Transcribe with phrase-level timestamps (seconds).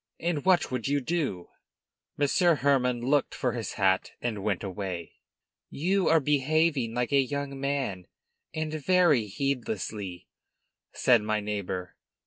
[0.19, 1.49] And what would you do?"
[2.17, 5.17] Monsieur Hermann looked for his hat and went away.
[5.69, 8.07] "You are behaving like a young man,
[8.51, 10.27] and very heedlessly,"
[10.91, 11.97] said my neighbor.